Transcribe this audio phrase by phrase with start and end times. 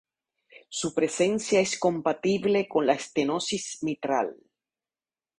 [0.69, 4.35] Su presencia es incompatible con la estenosis mitral.